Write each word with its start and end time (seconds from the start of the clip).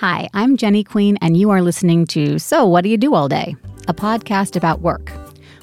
Hi, 0.00 0.28
I'm 0.34 0.58
Jenny 0.58 0.84
Queen, 0.84 1.16
and 1.22 1.38
you 1.38 1.48
are 1.48 1.62
listening 1.62 2.04
to 2.08 2.38
So 2.38 2.66
What 2.66 2.82
Do 2.82 2.90
You 2.90 2.98
Do 2.98 3.14
All 3.14 3.28
Day? 3.28 3.56
A 3.88 3.94
podcast 3.94 4.54
about 4.54 4.82
work, 4.82 5.08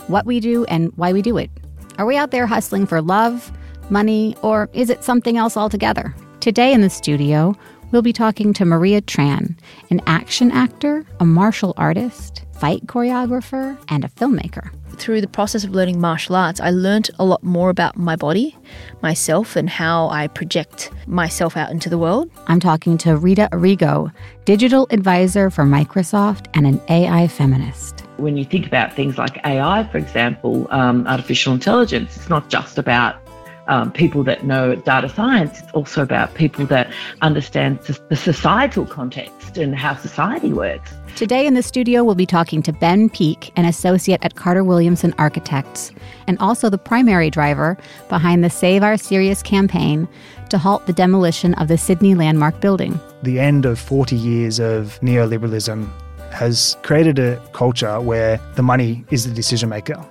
what 0.07 0.25
we 0.25 0.39
do, 0.39 0.65
and 0.65 0.91
why 0.95 1.13
we 1.13 1.21
do 1.21 1.37
it. 1.37 1.51
Are 1.99 2.05
we 2.07 2.17
out 2.17 2.31
there 2.31 2.47
hustling 2.47 2.87
for 2.87 2.99
love, 2.99 3.51
money, 3.91 4.35
or 4.41 4.71
is 4.73 4.89
it 4.89 5.03
something 5.03 5.37
else 5.37 5.55
altogether? 5.55 6.15
Today 6.39 6.73
in 6.73 6.81
the 6.81 6.89
studio, 6.89 7.55
we'll 7.91 8.01
be 8.01 8.11
talking 8.11 8.53
to 8.53 8.65
Maria 8.65 9.03
Tran, 9.03 9.55
an 9.91 10.01
action 10.07 10.49
actor, 10.49 11.05
a 11.19 11.25
martial 11.25 11.75
artist, 11.77 12.43
fight 12.53 12.87
choreographer, 12.87 13.77
and 13.89 14.03
a 14.03 14.09
filmmaker. 14.09 14.71
Through 14.97 15.21
the 15.21 15.27
process 15.27 15.63
of 15.63 15.71
learning 15.71 15.99
martial 15.99 16.35
arts, 16.35 16.61
I 16.61 16.69
learned 16.69 17.09
a 17.19 17.25
lot 17.25 17.43
more 17.43 17.69
about 17.69 17.97
my 17.97 18.15
body, 18.15 18.55
myself, 19.01 19.55
and 19.55 19.69
how 19.69 20.09
I 20.09 20.27
project 20.27 20.91
myself 21.07 21.57
out 21.57 21.71
into 21.71 21.89
the 21.89 21.97
world. 21.97 22.29
I'm 22.47 22.59
talking 22.59 22.97
to 22.99 23.17
Rita 23.17 23.49
Arrigo, 23.51 24.11
digital 24.45 24.87
advisor 24.91 25.49
for 25.49 25.63
Microsoft 25.63 26.47
and 26.53 26.67
an 26.67 26.81
AI 26.89 27.27
feminist. 27.27 28.01
When 28.17 28.37
you 28.37 28.45
think 28.45 28.67
about 28.67 28.93
things 28.93 29.17
like 29.17 29.39
AI, 29.45 29.83
for 29.91 29.97
example, 29.97 30.67
um, 30.69 31.07
artificial 31.07 31.53
intelligence, 31.53 32.15
it's 32.15 32.29
not 32.29 32.49
just 32.49 32.77
about 32.77 33.22
um, 33.67 33.91
people 33.91 34.23
that 34.23 34.43
know 34.43 34.75
data 34.75 35.09
science. 35.09 35.61
It's 35.61 35.71
also 35.71 36.01
about 36.01 36.33
people 36.33 36.65
that 36.67 36.91
understand 37.21 37.79
the 38.09 38.15
societal 38.15 38.85
context 38.85 39.57
and 39.57 39.75
how 39.75 39.95
society 39.95 40.53
works. 40.53 40.93
Today 41.15 41.45
in 41.45 41.53
the 41.53 41.61
studio, 41.61 42.03
we'll 42.03 42.15
be 42.15 42.25
talking 42.25 42.63
to 42.63 42.73
Ben 42.73 43.09
Peek, 43.09 43.51
an 43.55 43.65
associate 43.65 44.19
at 44.23 44.35
Carter 44.35 44.63
Williamson 44.63 45.13
Architects, 45.19 45.91
and 46.27 46.39
also 46.39 46.69
the 46.69 46.77
primary 46.77 47.29
driver 47.29 47.77
behind 48.09 48.43
the 48.43 48.49
Save 48.49 48.83
Our 48.83 48.97
Sirius 48.97 49.43
campaign 49.43 50.07
to 50.49 50.57
halt 50.57 50.85
the 50.87 50.93
demolition 50.93 51.53
of 51.55 51.67
the 51.67 51.77
Sydney 51.77 52.15
Landmark 52.15 52.59
building. 52.61 52.99
The 53.21 53.39
end 53.39 53.65
of 53.65 53.79
40 53.79 54.15
years 54.15 54.59
of 54.59 54.99
neoliberalism 55.01 55.89
has 56.31 56.77
created 56.81 57.19
a 57.19 57.39
culture 57.53 58.01
where 58.01 58.39
the 58.55 58.63
money 58.63 59.05
is 59.11 59.27
the 59.27 59.33
decision 59.33 59.69
maker. 59.69 60.03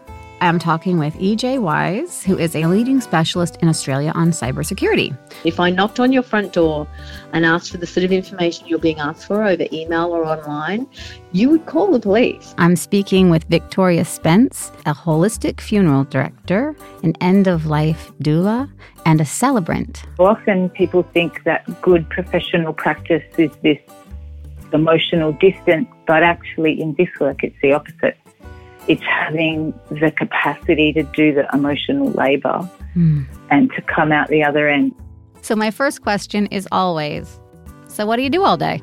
I'm 0.42 0.58
talking 0.58 0.98
with 0.98 1.14
EJ 1.18 1.60
Wise, 1.60 2.24
who 2.24 2.36
is 2.36 2.56
a 2.56 2.66
leading 2.66 3.00
specialist 3.00 3.58
in 3.62 3.68
Australia 3.68 4.10
on 4.16 4.32
cybersecurity. 4.32 5.16
If 5.44 5.60
I 5.60 5.70
knocked 5.70 6.00
on 6.00 6.10
your 6.10 6.24
front 6.24 6.52
door 6.52 6.88
and 7.32 7.46
asked 7.46 7.70
for 7.70 7.78
the 7.78 7.86
sort 7.86 8.02
of 8.02 8.10
information 8.10 8.66
you're 8.66 8.80
being 8.80 8.98
asked 8.98 9.28
for 9.28 9.44
over 9.44 9.64
email 9.70 10.06
or 10.06 10.26
online, 10.26 10.88
you 11.30 11.48
would 11.48 11.66
call 11.66 11.92
the 11.92 12.00
police. 12.00 12.56
I'm 12.58 12.74
speaking 12.74 13.30
with 13.30 13.44
Victoria 13.44 14.04
Spence, 14.04 14.72
a 14.84 14.92
holistic 14.92 15.60
funeral 15.60 16.02
director, 16.02 16.74
an 17.04 17.14
end 17.20 17.46
of 17.46 17.66
life 17.66 18.10
doula, 18.20 18.68
and 19.06 19.20
a 19.20 19.24
celebrant. 19.24 20.02
Often 20.18 20.70
people 20.70 21.04
think 21.04 21.44
that 21.44 21.80
good 21.80 22.10
professional 22.10 22.72
practice 22.72 23.22
is 23.38 23.52
this 23.62 23.78
emotional 24.72 25.34
distance, 25.34 25.86
but 26.08 26.24
actually 26.24 26.80
in 26.80 26.94
this 26.94 27.10
work 27.20 27.44
it's 27.44 27.54
the 27.62 27.72
opposite 27.74 28.16
it's 28.88 29.02
having 29.02 29.72
the 29.90 30.10
capacity 30.10 30.92
to 30.92 31.02
do 31.02 31.34
the 31.34 31.48
emotional 31.52 32.10
labor 32.10 32.68
mm. 32.96 33.24
and 33.50 33.72
to 33.72 33.82
come 33.82 34.12
out 34.12 34.28
the 34.28 34.42
other 34.42 34.68
end. 34.68 34.94
So, 35.40 35.56
my 35.56 35.70
first 35.70 36.02
question 36.02 36.46
is 36.46 36.68
always 36.72 37.40
So, 37.88 38.06
what 38.06 38.16
do 38.16 38.22
you 38.22 38.30
do 38.30 38.44
all 38.44 38.56
day? 38.56 38.82